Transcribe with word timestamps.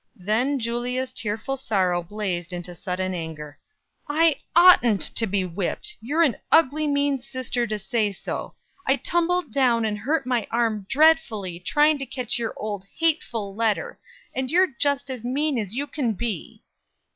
Then 0.17 0.57
Julia's 0.59 1.13
tearful 1.13 1.55
sorrow 1.57 2.01
blazed 2.01 2.51
into 2.51 2.73
sudden 2.73 3.13
anger: 3.13 3.59
"I 4.09 4.37
oughtn't 4.55 5.01
to 5.15 5.27
be 5.27 5.45
whipped; 5.45 5.95
you're 6.01 6.23
an 6.23 6.37
ugly, 6.51 6.87
mean 6.87 7.21
sister 7.21 7.67
to 7.67 7.77
say 7.77 8.11
so. 8.11 8.55
I 8.87 8.95
tumbled 8.95 9.51
down 9.51 9.85
and 9.85 9.99
hurt 9.99 10.25
my 10.25 10.47
arm 10.49 10.87
dreadfully, 10.89 11.59
trying 11.59 11.99
to 11.99 12.07
catch 12.07 12.39
your 12.39 12.55
old 12.57 12.87
hateful 12.97 13.53
letter; 13.53 13.99
and 14.33 14.49
you're 14.49 14.73
just 14.79 15.11
as 15.11 15.23
mean 15.23 15.59
as 15.59 15.75
you 15.75 15.85
can 15.85 16.13
be!" 16.13 16.63